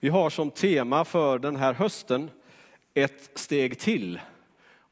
[0.00, 2.30] Vi har som tema för den här hösten
[2.94, 4.20] ett steg till.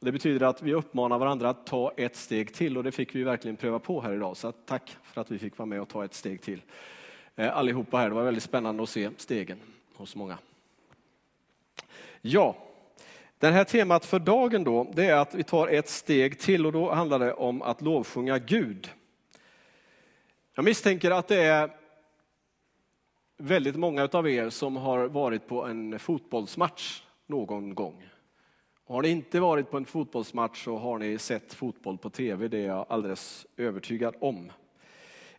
[0.00, 3.22] Det betyder att vi uppmanar varandra att ta ett steg till och det fick vi
[3.22, 4.36] verkligen pröva på här idag.
[4.36, 6.62] Så tack för att vi fick vara med och ta ett steg till.
[7.36, 9.58] Eh, allihopa här, det var väldigt spännande att se stegen
[9.94, 10.38] hos många.
[12.20, 12.56] Ja,
[13.38, 16.72] det här temat för dagen då, det är att vi tar ett steg till och
[16.72, 18.90] då handlar det om att lovsjunga Gud.
[20.54, 21.70] Jag misstänker att det är
[23.36, 28.08] väldigt många av er som har varit på en fotbollsmatch någon gång.
[28.86, 32.58] Har ni inte varit på en fotbollsmatch så har ni sett fotboll på tv, det
[32.58, 34.52] är jag alldeles övertygad om.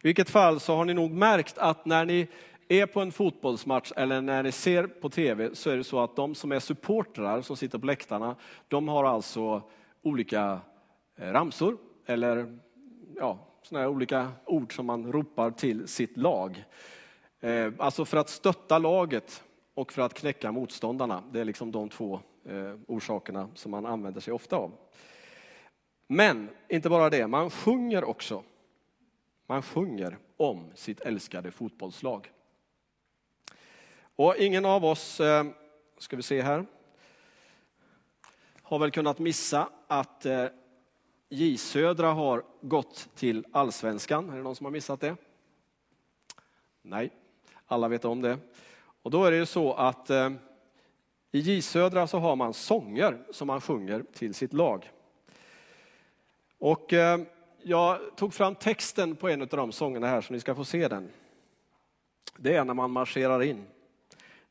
[0.02, 2.27] I vilket fall så har ni nog märkt att när ni
[2.67, 6.16] är på en fotbollsmatch eller när ni ser på tv så är det så att
[6.16, 8.35] de som är supportrar som sitter på läktarna,
[8.67, 9.61] de har alltså
[10.02, 10.59] olika
[11.16, 12.57] eh, ramsor eller
[13.16, 16.63] ja, såna här olika ord som man ropar till sitt lag.
[17.39, 21.23] Eh, alltså för att stötta laget och för att knäcka motståndarna.
[21.31, 24.71] Det är liksom de två eh, orsakerna som man använder sig ofta av.
[26.07, 28.44] Men inte bara det, man sjunger också.
[29.47, 32.31] Man sjunger om sitt älskade fotbollslag.
[33.99, 35.45] Och ingen av oss, eh,
[35.97, 36.66] ska vi se här,
[38.61, 40.25] har väl kunnat missa att
[41.29, 44.29] J Södra har gått till allsvenskan.
[44.29, 45.16] Är det någon som har missat det?
[46.81, 47.11] Nej,
[47.67, 48.37] alla vet om det.
[49.01, 50.29] Och då är det ju så att eh,
[51.31, 54.91] i J Södra så har man sånger som man sjunger till sitt lag.
[56.59, 57.19] Och eh,
[57.63, 60.88] jag tog fram texten på en av de sångerna här så ni ska få se
[60.88, 61.09] den.
[62.38, 63.65] Det är när man marscherar in.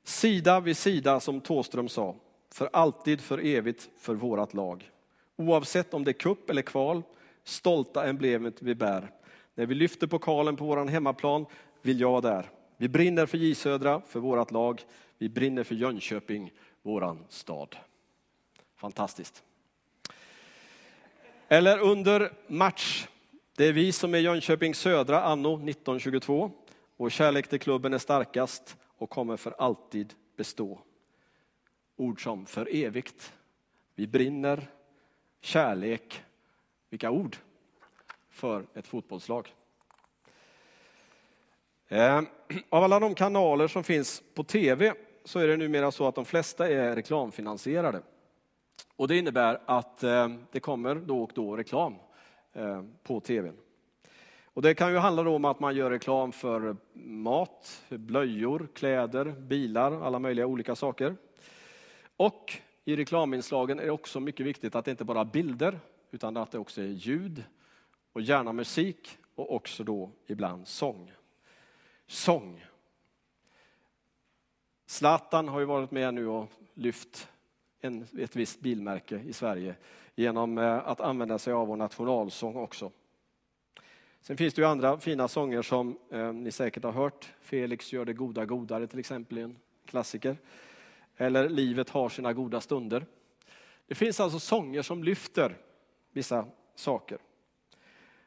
[0.05, 2.15] Sida vid sida som Tåström sa,
[2.53, 4.91] för alltid, för evigt, för vårat lag.
[5.37, 7.03] Oavsett om det är kupp eller kval,
[7.45, 9.11] stolta emblemet vi bär.
[9.55, 11.47] När vi lyfter pokalen på våran hemmaplan
[11.83, 12.51] vill jag där.
[12.77, 14.83] Vi brinner för J Södra, för vårt lag.
[15.19, 16.53] Vi brinner för Jönköping,
[16.83, 17.77] våran stad.
[18.77, 19.43] Fantastiskt.
[21.49, 23.09] Eller under match.
[23.57, 26.51] Det är vi som är Jönköping Södra anno 1922.
[26.97, 30.81] Vår kärlek till klubben är starkast och kommer för alltid bestå.
[31.97, 33.33] Ord som för evigt.
[33.95, 34.71] Vi brinner,
[35.41, 36.23] kärlek.
[36.91, 37.37] Vilka ord
[38.29, 39.55] för ett fotbollslag.
[41.89, 42.23] Eh,
[42.69, 46.25] av alla de kanaler som finns på tv så är det numera så att de
[46.25, 48.03] flesta är reklamfinansierade.
[48.97, 51.95] Och det innebär att eh, det kommer då och då reklam
[52.53, 53.53] eh, på tv.
[54.45, 59.25] Och det kan ju handla om att man gör reklam för mat, för blöjor, kläder,
[59.25, 61.17] bilar, alla möjliga olika saker.
[62.17, 62.53] Och
[62.85, 65.81] i reklaminslagen är det också mycket viktigt att det inte bara är bilder,
[66.11, 67.45] utan att det också är ljud
[68.13, 71.13] och gärna musik och också då ibland sång
[72.07, 72.65] sång.
[74.87, 77.29] Zlatan har ju varit med nu och lyft
[77.81, 79.75] en, ett visst bilmärke i Sverige
[80.15, 82.91] genom eh, att använda sig av vår nationalsång också.
[84.21, 87.33] Sen finns det ju andra fina sånger som eh, ni säkert har hört.
[87.41, 90.37] Felix gör det goda godare till exempel, en klassiker.
[91.17, 93.07] Eller Livet har sina goda stunder.
[93.87, 95.57] Det finns alltså sånger som lyfter
[96.13, 97.19] vissa saker.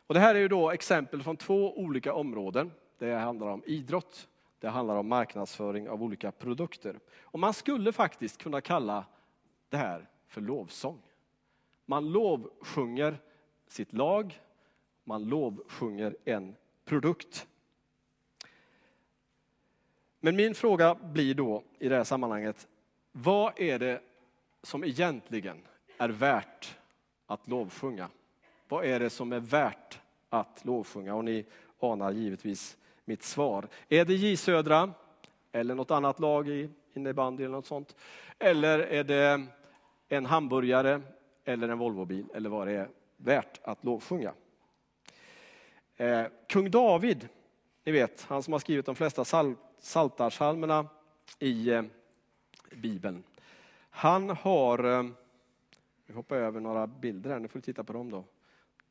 [0.08, 2.72] Och det här är ju då exempel från två olika områden.
[3.00, 4.28] Det handlar om idrott,
[4.60, 7.00] det handlar om marknadsföring av olika produkter.
[7.22, 9.06] Och man skulle faktiskt kunna kalla
[9.70, 11.02] det här för lovsång.
[11.86, 13.18] Man lovsjunger
[13.68, 14.42] sitt lag,
[15.04, 16.56] man lovsjunger en
[16.86, 17.48] produkt.
[20.20, 22.68] Men min fråga blir då i det här sammanhanget,
[23.12, 24.02] vad är det
[24.64, 25.58] som egentligen
[25.98, 26.78] är värt
[27.26, 28.10] att lovsjunga?
[28.68, 30.00] Vad är det som är värt
[30.30, 31.16] att lovsjunga?
[31.16, 31.46] Och ni
[31.80, 32.78] anar givetvis
[33.10, 33.68] mitt svar.
[33.90, 34.94] Är det J Södra
[35.52, 37.96] eller något annat lag i innebandy eller något sånt?
[38.40, 39.46] Eller är det
[40.10, 41.02] en hamburgare
[41.46, 44.34] eller en Volvobil eller vad det är värt att lovsjunga?
[45.98, 47.28] Eh, kung David,
[47.84, 50.88] ni vet, han som har skrivit de flesta sal saltarsalmerna
[51.40, 51.84] i eh,
[52.72, 53.24] Bibeln.
[53.90, 55.06] Han har, eh,
[56.06, 58.24] vi hoppar över några bilder här, nu får vi titta på dem då.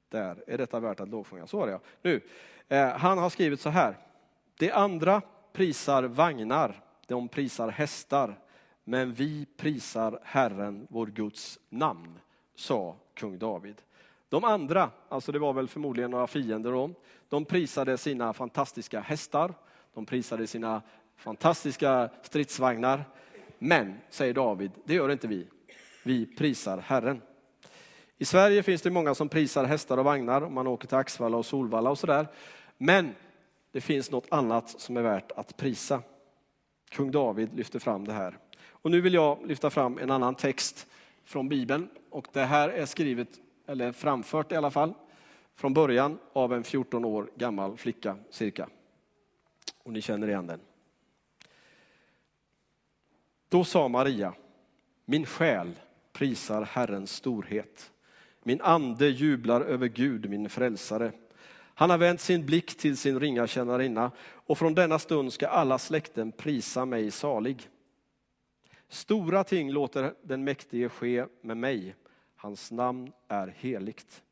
[0.09, 1.47] Där, är detta värt att lovsjunga?
[1.47, 1.81] Så var det ja.
[2.03, 2.21] Nu,
[2.69, 3.97] eh, han har skrivit så här.
[4.59, 5.23] De andra
[5.53, 8.39] prisar vagnar, de prisar hästar,
[8.85, 12.19] men vi prisar Herren, vår Guds namn,
[12.55, 13.83] sa kung David.
[14.29, 16.91] De andra, alltså det var väl förmodligen några fiender då,
[17.29, 19.55] de prisade sina fantastiska hästar,
[19.95, 20.83] de prisade sina
[21.17, 23.05] fantastiska stridsvagnar.
[23.59, 25.49] Men, säger David, det gör inte vi.
[26.03, 27.23] Vi prisar Herren.
[28.19, 31.37] I Sverige finns det många som prisar hästar och vagnar, om man åker till Axvalla
[31.37, 32.27] och Solvalla och sådär.
[32.79, 33.15] Men
[33.79, 36.03] det finns något annat som är värt att prisa.
[36.89, 38.39] Kung David lyfter fram det här.
[38.61, 40.87] Och nu vill jag lyfta fram en annan text
[41.25, 41.89] från Bibeln.
[42.11, 43.29] Och det här är skrivet,
[43.67, 44.95] eller framfört i alla fall,
[45.55, 48.69] från början av en 14 år gammal flicka cirka.
[49.83, 50.61] Och ni känner igen den.
[53.49, 54.35] Då sa Maria,
[55.05, 55.73] min själ
[56.13, 57.93] prisar Herrens storhet.
[58.43, 61.13] Min ande jublar över Gud, min frälsare.
[61.79, 65.79] Han har vänt sin blick till sin ringa tjänarinna och från denna stund ska alla
[65.79, 67.69] släkten prisa mig salig.
[68.89, 71.95] Stora ting låter den mäktige ske med mig.
[72.37, 74.23] Hans namn är heligt.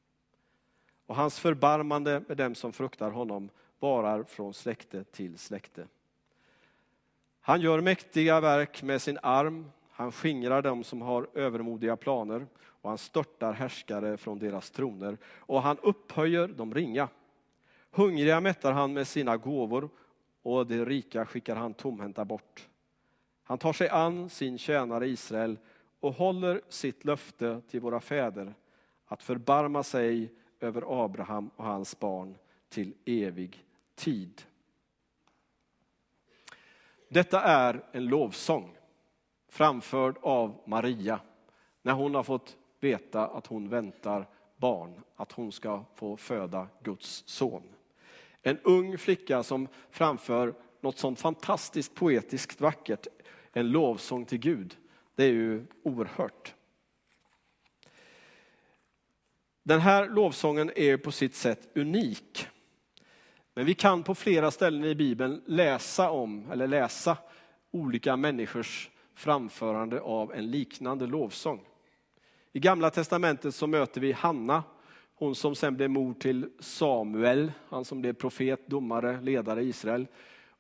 [1.07, 5.87] Och hans förbarmande med dem som fruktar honom varar från släkte till släkte.
[7.41, 12.89] Han gör mäktiga verk med sin arm, han skingrar dem som har övermodiga planer och
[12.89, 17.09] han störtar härskare från deras troner och han upphöjer de ringa.
[17.97, 19.89] Hungriga mättar han med sina gåvor
[20.43, 22.69] och de rika skickar han tomhänta bort.
[23.43, 25.59] Han tar sig an sin tjänare Israel
[26.01, 28.55] och håller sitt löfte till våra fäder
[29.07, 32.37] att förbarma sig över Abraham och hans barn
[32.69, 33.65] till evig
[33.95, 34.43] tid.
[37.09, 38.77] Detta är en lovsång
[39.49, 41.21] framförd av Maria
[41.83, 47.25] när hon har fått veta att hon väntar barn, att hon ska få föda Guds
[47.27, 47.63] son.
[48.47, 53.07] En ung flicka som framför något sånt fantastiskt poetiskt vackert,
[53.53, 54.77] en lovsång till Gud.
[55.15, 56.55] Det är ju oerhört.
[59.63, 62.49] Den här lovsången är på sitt sätt unik.
[63.55, 67.19] Men vi kan på flera ställen i Bibeln läsa om, eller läsa
[67.71, 71.61] olika människors framförande av en liknande lovsång.
[72.53, 74.63] I Gamla Testamentet så möter vi Hanna,
[75.19, 80.07] hon som sen blev mor till Samuel, han som blev profet, domare, ledare i Israel.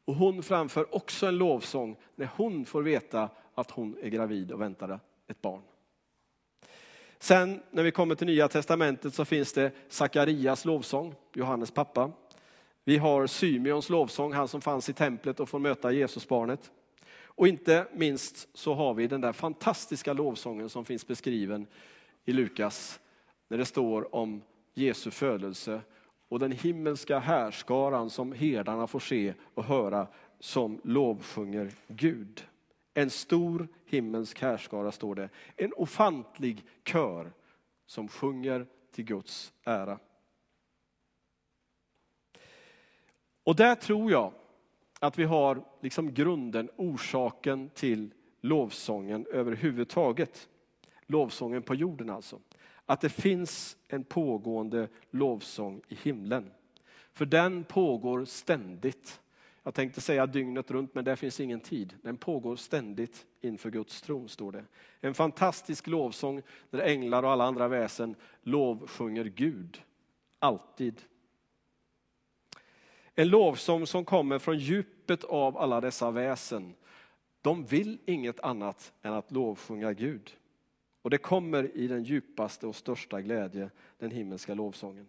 [0.04, 4.60] Och hon framför också en lovsång när hon får veta att hon är gravid och
[4.60, 5.62] väntar ett barn.
[7.18, 12.12] Sen när vi kommer till Nya Testamentet så finns det Sakarias lovsång, Johannes pappa.
[12.84, 16.70] Vi har Symeons lovsång, han som fanns i templet och får möta Jesusbarnet.
[17.24, 21.66] Och inte minst så har vi den där fantastiska lovsången som finns beskriven
[22.24, 23.00] i Lukas,
[23.48, 24.42] när det står om
[24.74, 25.80] Jesu födelse
[26.28, 30.06] och den himmelska härskaran som herdarna får se och höra
[30.40, 32.46] som lovsjunger Gud.
[32.94, 37.32] En stor himmelsk härskara står det, en ofantlig kör
[37.86, 39.98] som sjunger till Guds ära.
[43.44, 44.32] Och där tror jag
[45.00, 50.48] att vi har liksom grunden, orsaken till lovsången överhuvudtaget.
[51.06, 52.40] Lovsången på jorden alltså.
[52.86, 56.50] Att det finns en pågående lovsång i himlen.
[57.12, 59.20] För den pågår ständigt.
[59.62, 61.94] Jag tänkte säga dygnet runt, men där finns ingen tid.
[62.02, 64.64] Den pågår ständigt inför Guds tron, står det.
[65.00, 69.82] En fantastisk lovsång där änglar och alla andra väsen lovsjunger Gud.
[70.38, 71.02] Alltid.
[73.14, 76.74] En lovsång som kommer från djupet av alla dessa väsen.
[77.42, 80.36] De vill inget annat än att lovsjunga Gud.
[81.06, 85.06] Och det kommer i den djupaste och största glädje, den himmelska lovsången.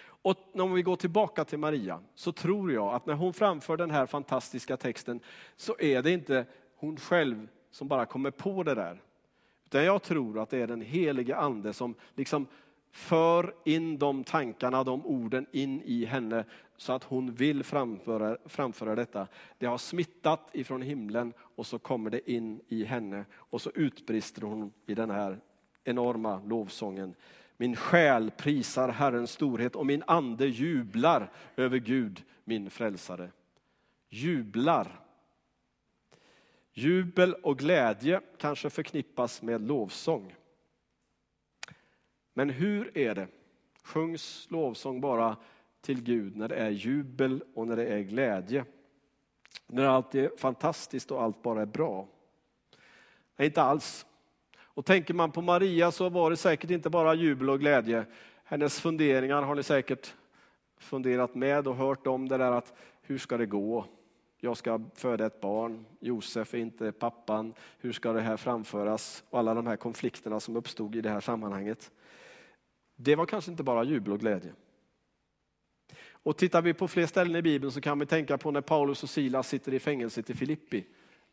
[0.00, 3.90] Och om vi går tillbaka till Maria så tror jag att när hon framför den
[3.90, 5.20] här fantastiska texten
[5.56, 6.46] så är det inte
[6.76, 9.02] hon själv som bara kommer på det där.
[9.64, 12.46] Utan jag tror att det är den helige ande som liksom
[12.90, 16.44] för in de tankarna, de orden in i henne
[16.78, 19.28] så att hon vill framföra, framföra detta.
[19.58, 24.42] Det har smittat ifrån himlen och så kommer det in i henne och så utbrister
[24.42, 25.40] hon i den här
[25.84, 27.14] enorma lovsången.
[27.56, 33.30] Min själ prisar Herrens storhet och min ande jublar över Gud, min frälsare.
[34.08, 35.00] Jublar.
[36.72, 40.34] Jubel och glädje kanske förknippas med lovsång.
[42.34, 43.28] Men hur är det?
[43.82, 45.36] Sjungs lovsång bara
[45.88, 48.64] till Gud när det är jubel och när det är glädje?
[49.66, 52.08] När allt är fantastiskt och allt bara är bra?
[53.36, 54.06] Nej, inte alls.
[54.58, 58.06] Och tänker man på Maria så var det säkert inte bara jubel och glädje.
[58.44, 60.14] Hennes funderingar har ni säkert
[60.78, 63.84] funderat med och hört om det där att hur ska det gå?
[64.40, 69.24] Jag ska föda ett barn, Josef är inte pappan, hur ska det här framföras?
[69.30, 71.90] Och alla de här konflikterna som uppstod i det här sammanhanget.
[72.96, 74.52] Det var kanske inte bara jubel och glädje.
[76.28, 79.02] Och tittar vi på fler ställen i Bibeln så kan vi tänka på när Paulus
[79.02, 80.84] och Silas sitter i fängelset i Filippi,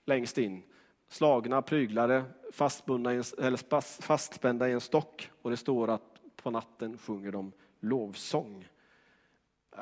[0.06, 0.64] längst in.
[1.10, 5.30] Slagna, pryglade, fastbundna en, eller fastspända i en stock.
[5.42, 6.02] Och det står att
[6.36, 8.68] på natten sjunger de lovsång.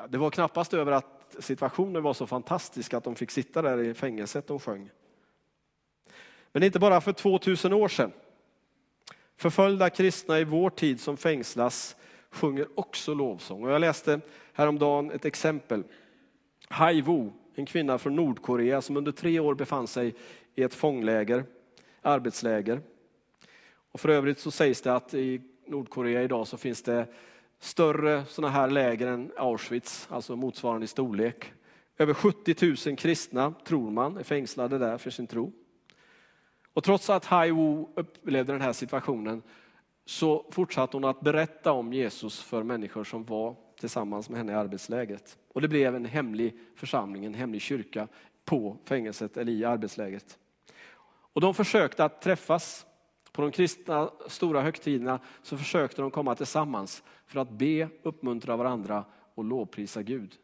[0.08, 3.78] Det var knappast över att att situationen var så fantastisk att de fick sitta där
[3.78, 4.90] i fängelset och sjöng.
[6.52, 8.12] Men inte bara för 2000 år sedan.
[9.36, 11.96] Förföljda kristna i vår tid som fängslas
[12.34, 13.64] sjunger också lovsång.
[13.64, 14.20] Och jag läste
[14.52, 15.84] häromdagen ett exempel.
[16.68, 20.14] Hai Wu, en kvinna från Nordkorea som under tre år befann sig
[20.54, 21.44] i ett fångläger,
[22.02, 22.80] arbetsläger.
[23.92, 27.06] Och för övrigt så sägs det att i Nordkorea idag så finns det
[27.58, 31.52] större sådana här läger än Auschwitz, alltså motsvarande i storlek.
[31.98, 35.52] Över 70 000 kristna, tror man, är fängslade där för sin tro.
[36.72, 39.42] Och trots att Hai Wu upplevde den här situationen
[40.04, 44.54] så fortsatte hon att berätta om Jesus för människor som var tillsammans med henne i
[44.54, 45.38] arbetslägret.
[45.52, 48.08] Och det blev en hemlig församling, en hemlig kyrka
[48.44, 50.38] på fängelset eller i arbetslägret.
[51.06, 52.86] Och de försökte att träffas.
[53.32, 59.04] På de kristna stora högtiderna så försökte de komma tillsammans för att be, uppmuntra varandra
[59.34, 60.34] och lovprisa Gud.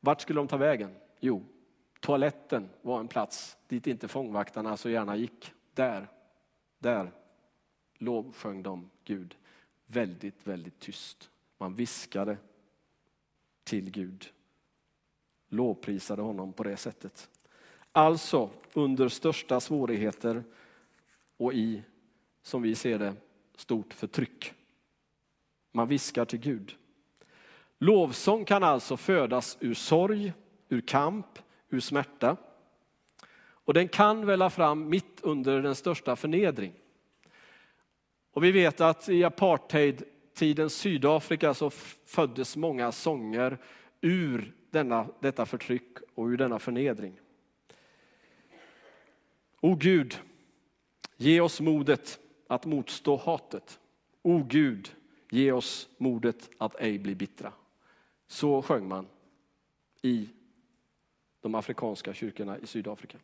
[0.00, 0.94] Vart skulle de ta vägen?
[1.20, 1.44] Jo,
[2.00, 5.52] toaletten var en plats dit inte fångvaktarna så gärna gick.
[5.74, 6.08] Där,
[6.78, 7.10] där
[7.98, 9.36] lovsjöng de Gud
[9.86, 11.30] väldigt, väldigt tyst.
[11.58, 12.36] Man viskade
[13.64, 14.32] till Gud.
[15.48, 17.30] Lovprisade honom på det sättet.
[17.92, 20.44] Alltså under största svårigheter
[21.36, 21.82] och i,
[22.42, 23.14] som vi ser det,
[23.56, 24.54] stort förtryck.
[25.72, 26.76] Man viskar till Gud.
[27.78, 30.32] Lovsång kan alltså födas ur sorg,
[30.68, 32.36] ur kamp, ur smärta.
[33.36, 36.72] Och den kan välla fram mitt under den största förnedring.
[38.34, 41.70] Och vi vet att i apartheidtidens Sydafrika så
[42.06, 43.58] föddes många sånger
[44.00, 47.20] ur denna, detta förtryck och ur denna förnedring.
[49.60, 50.18] O Gud,
[51.16, 53.80] ge oss modet att motstå hatet.
[54.22, 54.94] O Gud,
[55.30, 57.52] ge oss modet att ej bli bittra.
[58.26, 59.06] Så sjöng man
[60.02, 60.28] i
[61.40, 63.18] de afrikanska kyrkorna i Sydafrika.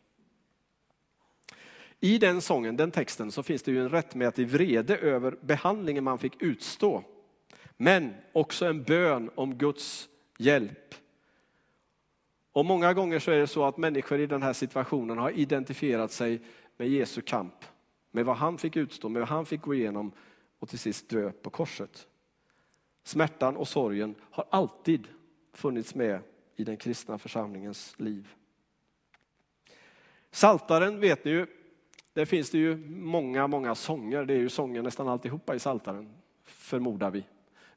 [2.00, 6.18] I den sången, den texten, så finns det ju en rättmätig vrede över behandlingen man
[6.18, 7.04] fick utstå.
[7.76, 10.94] Men också en bön om Guds hjälp.
[12.52, 16.12] Och många gånger så är det så att människor i den här situationen har identifierat
[16.12, 16.40] sig
[16.76, 17.64] med Jesu kamp.
[18.10, 20.12] Med vad han fick utstå, med vad han fick gå igenom
[20.58, 22.06] och till sist dö på korset.
[23.04, 25.08] Smärtan och sorgen har alltid
[25.52, 26.20] funnits med
[26.56, 28.28] i den kristna församlingens liv.
[30.30, 31.46] Saltaren vet ni ju,
[32.12, 34.24] där finns det ju många, många sånger.
[34.24, 36.08] Det är ju sånger nästan alltihopa i Saltaren,
[36.44, 37.24] förmodar vi.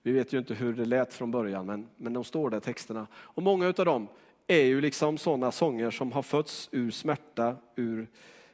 [0.01, 3.07] Vi vet ju inte hur det lät från början, men, men de står där texterna.
[3.13, 4.07] Och många av dem
[4.47, 8.07] är ju liksom sådana sånger som har fötts ur smärta, ur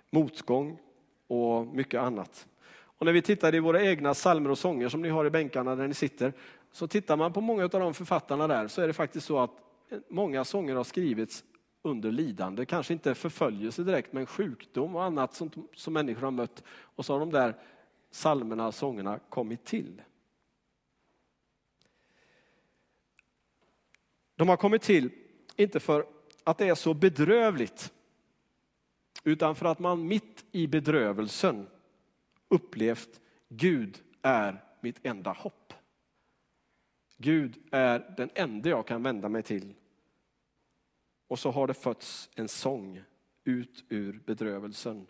[0.09, 0.77] motgång
[1.27, 2.47] och mycket annat.
[2.99, 5.75] Och när vi tittar i våra egna salmer och sånger som ni har i bänkarna
[5.75, 6.33] där ni sitter,
[6.71, 9.51] så tittar man på många av de författarna där så är det faktiskt så att
[10.09, 11.43] många sånger har skrivits
[11.81, 16.63] under lidande, kanske inte förföljelse direkt, men sjukdom och annat som, som människor har mött.
[16.69, 17.55] Och så har de där
[18.11, 20.01] psalmerna och sångerna kommit till.
[24.35, 25.11] De har kommit till,
[25.55, 26.05] inte för
[26.43, 27.93] att det är så bedrövligt,
[29.23, 31.67] utan för att man mitt i bedrövelsen
[32.47, 35.73] upplevt Gud är mitt enda hopp.
[37.17, 39.73] Gud är den enda jag kan vända mig till.
[41.29, 43.01] Och så har det fötts en sång
[43.43, 45.07] ut ur bedrövelsen.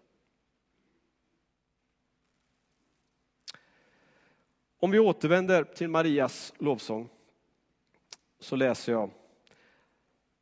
[4.80, 7.10] Om vi återvänder till Marias lovsång
[8.40, 9.12] så läser jag.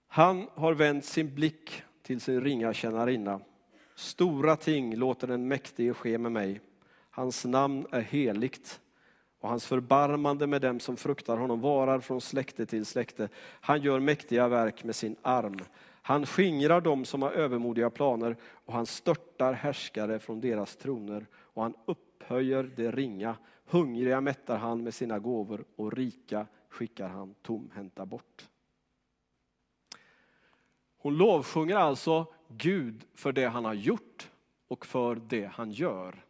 [0.07, 3.41] Han har vänt sin blick till sin ringa tjänarinna.
[3.95, 6.61] Stora ting låter den mäktige ske med mig.
[7.09, 8.81] Hans namn är heligt
[9.39, 13.29] och hans förbarmande med dem som fruktar honom varar från släkte till släkte.
[13.39, 15.59] Han gör mäktiga verk med sin arm.
[16.01, 21.63] Han skingrar dem som har övermodiga planer och han störtar härskare från deras troner och
[21.63, 23.35] han upphöjer det ringa.
[23.65, 28.49] Hungriga mättar han med sina gåvor och rika skickar han tomhänta bort.
[30.97, 34.29] Hon lovsjunger alltså Gud för det han har gjort
[34.67, 36.26] och för det han gör.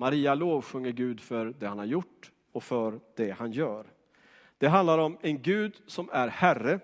[0.00, 3.86] Maria lovsjunger Gud för det han har gjort och för det han gör.
[4.58, 6.80] Det handlar om en Gud som är Herre,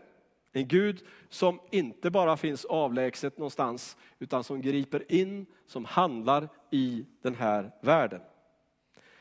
[0.52, 7.06] en Gud som inte bara finns avlägset någonstans, utan som griper in, som handlar i
[7.22, 8.20] den här världen.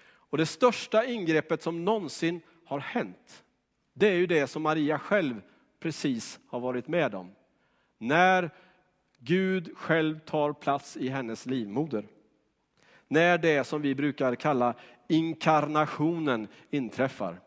[0.05, 3.43] Och det största ingreppet som någonsin har hänt,
[3.93, 5.41] det är ju det som Maria själv
[5.79, 7.31] precis har varit med om.
[7.97, 8.49] När
[9.19, 12.07] Gud själv tar plats i hennes livmoder.
[13.15, 14.73] När det som vi brukar kalla
[15.07, 17.39] inkarnationen inträffar.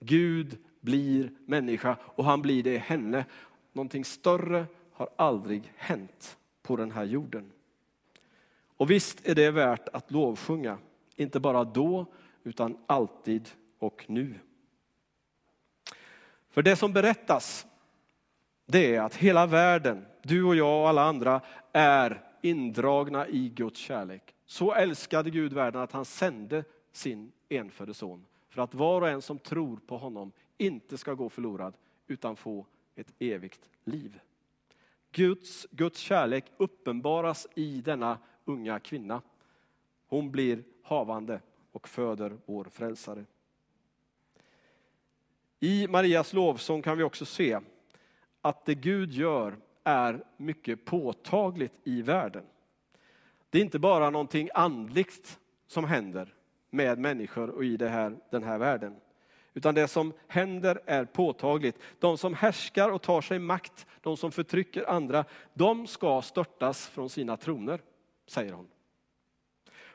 [0.00, 3.24] Gud blir människa och han blir det i henne.
[3.72, 7.52] Någonting större har aldrig hänt på den här jorden.
[8.76, 10.78] Och visst är det värt att lovsjunga,
[11.16, 12.06] inte bara då
[12.44, 14.34] utan alltid och nu.
[16.50, 17.66] För det som berättas,
[18.66, 21.40] det är att hela världen, du och jag och alla andra,
[21.72, 24.35] är indragna i Guds kärlek.
[24.46, 29.22] Så älskade Gud världen att han sände sin enfödde son för att var och en
[29.22, 31.74] som tror på honom inte ska gå förlorad
[32.06, 34.20] utan få ett evigt liv.
[35.12, 39.22] Guds, Guds kärlek uppenbaras i denna unga kvinna.
[40.06, 41.40] Hon blir havande
[41.72, 43.24] och föder vår frälsare.
[45.60, 47.60] I Marias lovsång kan vi också se
[48.40, 52.44] att det Gud gör är mycket påtagligt i världen.
[53.56, 56.34] Det är inte bara någonting andligt som händer
[56.70, 58.96] med människor och i här, den här världen.
[59.54, 61.78] Utan det som händer är påtagligt.
[61.98, 67.10] De som härskar och tar sig makt, de som förtrycker andra, de ska störtas från
[67.10, 67.80] sina troner,
[68.26, 68.68] säger hon.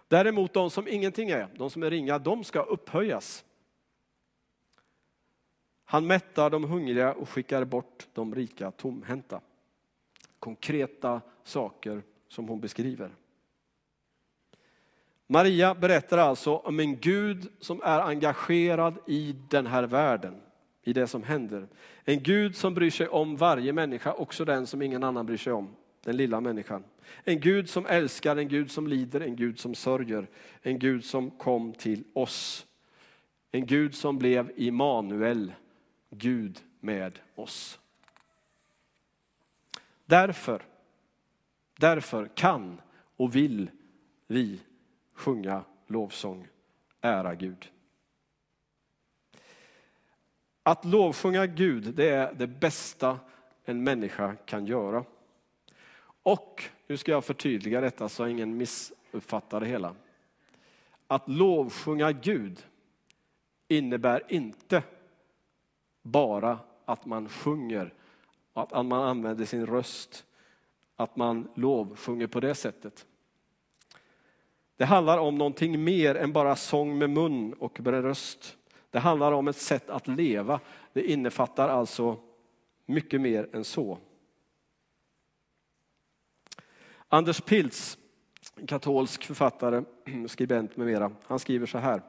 [0.08, 3.46] Däremot de som ingenting är, de som är ringa, de ska upphöjas.
[5.86, 9.42] Han mättar de hungriga och skickar bort de rika tomhänta.
[10.40, 13.12] Konkreta saker som hon beskriver.
[15.32, 20.42] Maria berättar alltså om en Gud som är engagerad i den här världen,
[20.84, 21.68] i det som händer.
[22.04, 25.54] En Gud som bryr sig om varje människa, också den som ingen annan bryr sig
[25.54, 26.84] om, den lilla människan.
[27.24, 30.28] En Gud som älskar, en Gud som lider, en Gud som sörjer,
[30.62, 32.66] en Gud som kom till oss.
[33.52, 35.54] En Gud som blev Immanuel,
[36.10, 37.80] Gud med oss.
[40.06, 40.62] Därför,
[41.80, 42.82] därför kan
[43.18, 43.70] och vill
[44.28, 44.60] vi
[45.22, 46.48] sjunga lovsång,
[47.02, 47.72] ära Gud.
[50.64, 53.20] Att lovsjunga Gud, det är det bästa
[53.66, 55.06] en människa kan göra.
[56.24, 59.96] Och, nu ska jag förtydliga detta så ingen missuppfattar det hela.
[61.08, 62.66] Att lovsjunga Gud
[63.68, 64.84] innebär inte
[66.02, 67.94] bara att man sjunger,
[68.54, 70.26] att man använder sin röst,
[70.96, 73.06] att man lovsjunger på det sättet.
[74.82, 78.58] Det handlar om någonting mer än bara sång med mun och röst.
[78.90, 80.60] Det handlar om ett sätt att leva.
[80.94, 82.18] Det innefattar alltså
[82.86, 83.98] mycket mer än så.
[87.08, 87.98] Anders Pilz,
[88.68, 89.84] katolsk författare,
[90.28, 92.02] skribent med mera, han skriver så här.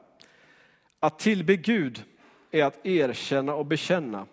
[0.99, 2.03] Att tillbe Gud
[2.51, 4.25] är att erkänna och bekänna,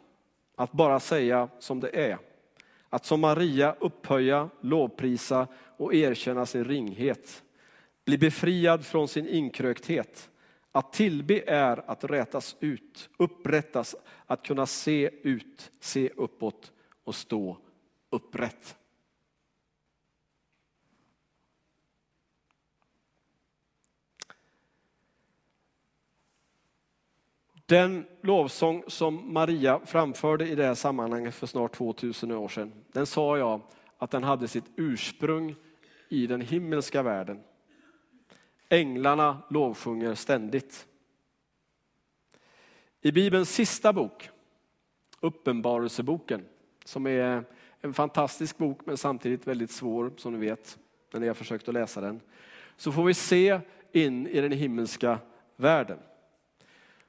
[0.57, 2.19] att bara säga som det är.
[2.89, 7.43] Att som Maria upphöja, lovprisa och erkänna sin ringhet
[8.05, 10.31] bli befriad från sin inkrökthet.
[10.73, 16.73] Att tillbe är att rätas ut, upprättas, att kunna se ut, se uppåt
[17.05, 17.59] och stå
[18.11, 18.77] upprätt.
[27.67, 33.07] Den lovsång som Maria framförde i det här sammanhanget för snart 2000 år sedan, den
[33.07, 33.61] sa jag
[33.99, 35.55] att den hade sitt ursprung
[36.09, 37.41] i den himmelska världen.
[38.73, 40.87] Änglarna lovsjunger ständigt.
[43.01, 44.31] I Bibelns sista bok,
[45.21, 46.45] Uppenbarelseboken,
[46.85, 47.45] som är
[47.81, 50.79] en fantastisk bok men samtidigt väldigt svår som ni vet
[51.13, 52.21] när ni har försökt att läsa den,
[52.77, 53.61] så får vi se
[53.93, 55.19] in i den himmelska
[55.57, 55.99] världen.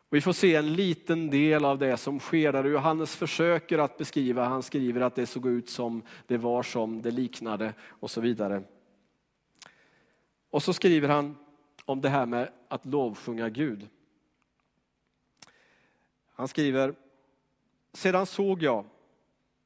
[0.09, 4.45] Vi får se en liten del av det som sker där Johannes försöker att beskriva,
[4.45, 8.63] han skriver att det såg ut som, det var som, det liknade och så vidare.
[10.49, 11.35] Och så skriver han
[11.85, 13.89] om det här med att lovsjunga Gud.
[16.33, 16.95] Han skriver,
[17.93, 18.85] sedan såg jag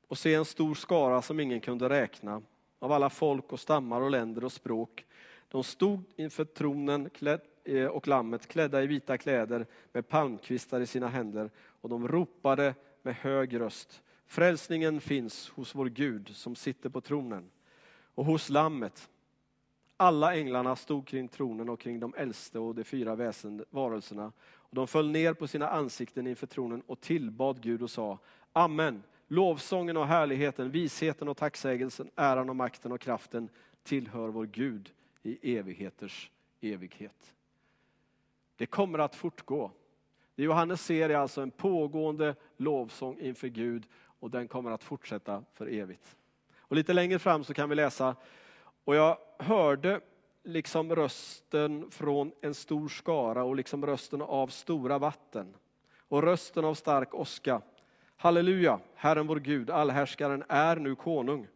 [0.08, 2.42] och se en stor skara som ingen kunde räkna
[2.80, 5.06] av alla folk och stammar och länder och språk.
[5.48, 7.10] De stod inför tronen
[7.64, 12.76] eh, och lammet klädda i vita kläder med palmkvistar i sina händer och de ropade
[13.02, 14.02] med hög röst.
[14.28, 17.52] Frälsningen finns hos vår Gud som sitter på tronen
[18.16, 19.10] och hos lammet.
[19.98, 24.32] Alla änglarna stod kring tronen och kring de äldste och de fyra väsen, varelserna.
[24.54, 28.20] Och de föll ner på sina ansikten inför tronen och tillbad Gud och sa
[28.54, 29.04] Amen.
[29.28, 33.50] Lovsången och härligheten, visheten och tacksägelsen, äran och makten och kraften
[33.84, 34.92] tillhör vår Gud
[35.24, 36.32] i evigheters
[36.62, 37.34] evighet.
[38.56, 39.72] Det kommer att fortgå.
[40.36, 43.88] Det Johannes ser är alltså en pågående lovsång inför Gud
[44.20, 46.16] och den kommer att fortsätta för evigt.
[46.58, 48.16] Och lite längre fram så kan vi läsa
[48.86, 50.02] och jag hörde
[50.44, 55.56] liksom rösten från en stor skara och liksom rösten av stora vatten.
[56.08, 57.62] och rösten av stark åska.
[58.18, 61.48] Halleluja, Herren vår Gud, allhärskaren är nu konung.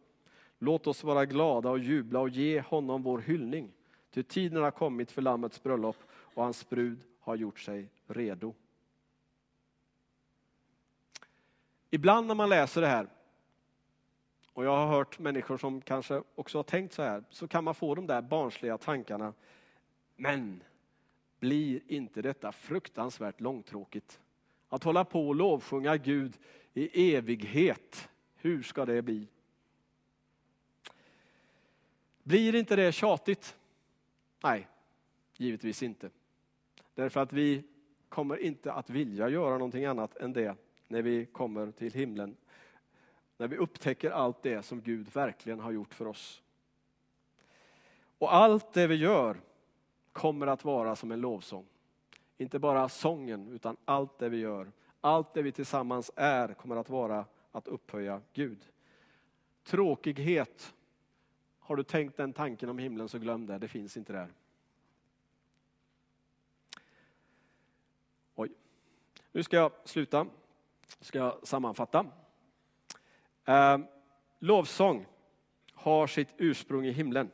[0.58, 3.72] Låt oss vara glada och jubla och ge honom vår hyllning.
[4.10, 8.54] Ty tiden har kommit för Lammets bröllop och hans brud har gjort sig redo.
[11.90, 13.06] Ibland när man läser det här,
[14.52, 17.74] och jag har hört människor som kanske också har tänkt så här, så kan man
[17.74, 19.34] få de där barnsliga tankarna.
[20.16, 20.62] Men
[21.38, 24.20] blir inte detta fruktansvärt långtråkigt?
[24.68, 26.38] Att hålla på och lovsjunga Gud
[26.74, 29.28] i evighet, hur ska det bli?
[32.22, 33.56] Blir inte det tjatigt?
[34.42, 34.68] Nej,
[35.36, 36.10] givetvis inte.
[36.94, 37.64] Därför att vi
[38.08, 40.56] kommer inte att vilja göra någonting annat än det
[40.88, 42.36] när vi kommer till himlen.
[43.40, 46.42] När vi upptäcker allt det som Gud verkligen har gjort för oss.
[48.18, 49.40] Och allt det vi gör
[50.12, 51.66] kommer att vara som en lovsång.
[52.36, 54.72] Inte bara sången, utan allt det vi gör.
[55.00, 58.68] Allt det vi tillsammans är kommer att vara att upphöja Gud.
[59.62, 60.74] Tråkighet,
[61.58, 64.32] har du tänkt den tanken om himlen så glöm det, det finns inte där.
[68.34, 68.50] Oj.
[69.32, 70.26] Nu ska jag sluta,
[71.00, 72.06] ska jag sammanfatta.
[73.50, 73.86] Ehm,
[74.38, 75.06] lovsång
[75.72, 77.30] har sitt ursprung i himlen.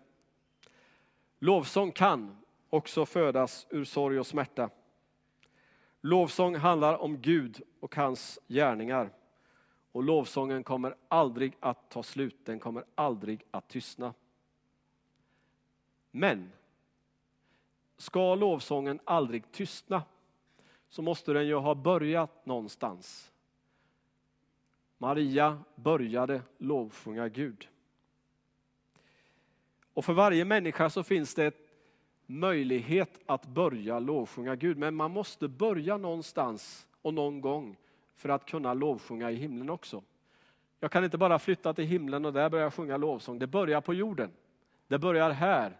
[1.38, 2.36] Lovsång kan
[2.70, 4.70] också födas ur sorg och smärta.
[6.00, 9.10] Lovsång handlar om Gud och hans gärningar.
[9.92, 14.14] Och lovsången kommer aldrig att ta slut, den kommer aldrig att tystna.
[16.10, 16.52] Men
[17.96, 20.02] ska lovsången aldrig tystna
[20.88, 23.32] så måste den ju ha börjat någonstans.
[24.98, 27.68] Maria började lovsjunga Gud.
[29.94, 31.66] Och för varje människa så finns det ett
[32.26, 34.78] möjlighet att börja lovsjunga Gud.
[34.78, 37.76] Men man måste börja någonstans och någon gång
[38.14, 40.02] för att kunna lovsjunga i himlen också.
[40.80, 43.38] Jag kan inte bara flytta till himlen och där börja sjunga lovsång.
[43.38, 44.30] Det börjar på jorden.
[44.88, 45.76] Det börjar här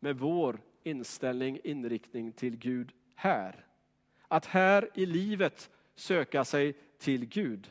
[0.00, 3.64] med vår inställning, inriktning till Gud här.
[4.28, 7.70] Att här i livet söka sig till Gud.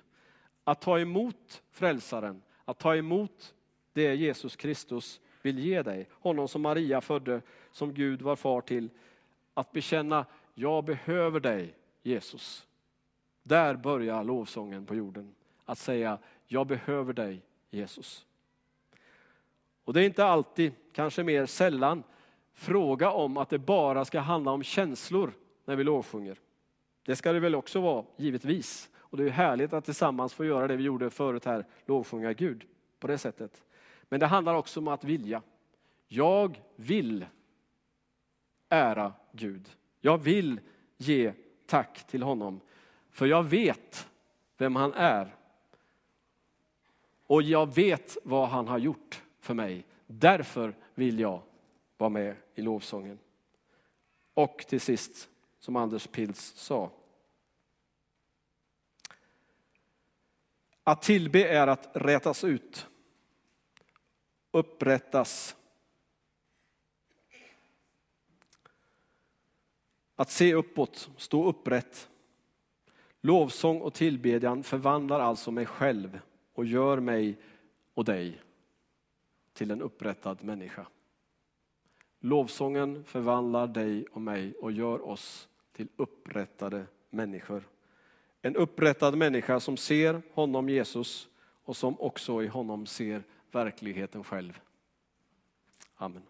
[0.70, 3.56] Att ta emot frälsaren, att ta emot
[3.94, 6.10] det Jesus Kristus vill ge dig.
[6.12, 8.90] Honom som Maria födde, som Gud var far till.
[9.54, 12.68] Att bekänna, jag behöver dig Jesus.
[13.44, 15.36] Där börjar lovsången på jorden.
[15.66, 18.26] Att säga, jag behöver dig Jesus.
[19.84, 22.04] Och det är inte alltid, kanske mer sällan,
[22.54, 25.34] fråga om att det bara ska handla om känslor
[25.66, 26.40] när vi lovsjunger.
[27.06, 28.90] Det ska det väl också vara, givetvis.
[29.10, 32.66] Och det är härligt att tillsammans få göra det vi gjorde förut här, lovsjunga Gud
[33.00, 33.64] på det sättet.
[34.10, 35.42] Men det handlar också om att vilja.
[36.08, 37.26] Jag vill
[38.70, 39.70] ära Gud.
[40.02, 40.60] Jag vill
[40.98, 41.34] ge
[41.66, 42.60] tack till honom.
[43.10, 44.10] För jag vet
[44.58, 45.36] vem han är.
[47.28, 49.86] Och jag vet vad han har gjort för mig.
[50.08, 51.42] Därför vill jag
[51.98, 53.20] vara med i lovsången.
[54.34, 56.92] Och till sist, som Anders Pils sa.
[60.90, 62.88] Att tillbe är att rätas ut
[64.52, 65.56] upprättas.
[70.16, 72.10] Att se uppåt, stå upprätt.
[73.22, 76.20] Lovsång och tillbedjan förvandlar alltså mig själv
[76.54, 77.38] och gör mig
[77.94, 78.42] och dig
[79.54, 80.88] till en upprättad människa.
[82.20, 87.64] Lovsången förvandlar dig och mig och gör oss till upprättade människor.
[88.42, 91.28] En upprättad människa som ser honom Jesus
[91.64, 94.60] och som också i honom ser verkligheten själv.
[95.96, 96.24] Amen.